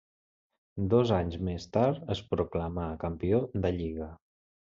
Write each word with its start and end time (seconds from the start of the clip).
Dos 0.93 1.11
anys 1.17 1.35
més 1.49 1.67
tard 1.77 2.09
es 2.15 2.23
proclamà 2.33 2.87
campió 3.05 3.43
de 3.67 3.75
lliga. 3.79 4.09